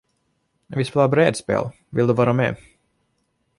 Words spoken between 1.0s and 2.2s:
brädspel vill du